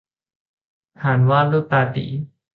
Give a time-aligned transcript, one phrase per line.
[1.01, 2.09] ฐานวาดรูปตาตี่